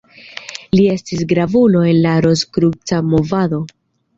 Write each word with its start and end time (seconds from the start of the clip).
Li 0.77 0.85
estis 0.93 1.21
gravulo 1.33 1.83
en 1.91 1.99
la 2.07 2.17
Rozkruca 2.27 3.03
movado. 3.13 3.65